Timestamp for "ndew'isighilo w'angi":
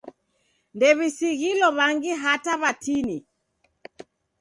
0.75-2.11